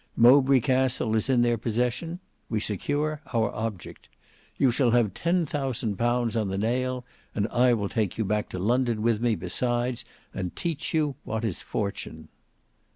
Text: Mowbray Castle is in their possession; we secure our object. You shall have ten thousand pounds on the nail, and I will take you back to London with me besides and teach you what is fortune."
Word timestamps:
Mowbray 0.15 0.61
Castle 0.61 1.15
is 1.15 1.29
in 1.29 1.43
their 1.43 1.59
possession; 1.59 2.19
we 2.49 2.59
secure 2.59 3.21
our 3.35 3.53
object. 3.53 4.09
You 4.57 4.71
shall 4.71 4.89
have 4.89 5.13
ten 5.13 5.45
thousand 5.45 5.95
pounds 5.97 6.35
on 6.35 6.47
the 6.47 6.57
nail, 6.57 7.05
and 7.35 7.47
I 7.49 7.75
will 7.75 7.87
take 7.87 8.17
you 8.17 8.25
back 8.25 8.49
to 8.49 8.57
London 8.57 9.03
with 9.03 9.21
me 9.21 9.35
besides 9.35 10.03
and 10.33 10.55
teach 10.55 10.91
you 10.91 11.17
what 11.23 11.45
is 11.45 11.61
fortune." 11.61 12.29